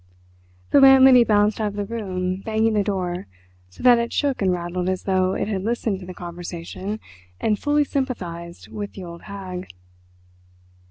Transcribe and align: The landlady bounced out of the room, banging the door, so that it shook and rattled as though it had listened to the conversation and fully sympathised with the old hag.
The 0.71 0.79
landlady 0.79 1.23
bounced 1.23 1.61
out 1.61 1.67
of 1.67 1.75
the 1.75 1.85
room, 1.85 2.37
banging 2.41 2.73
the 2.73 2.81
door, 2.83 3.27
so 3.69 3.83
that 3.83 3.99
it 3.99 4.11
shook 4.11 4.41
and 4.41 4.51
rattled 4.51 4.89
as 4.89 5.03
though 5.03 5.35
it 5.35 5.47
had 5.47 5.61
listened 5.61 5.99
to 5.99 6.07
the 6.07 6.13
conversation 6.15 6.99
and 7.39 7.59
fully 7.59 7.83
sympathised 7.83 8.67
with 8.69 8.93
the 8.93 9.03
old 9.03 9.21
hag. 9.21 9.67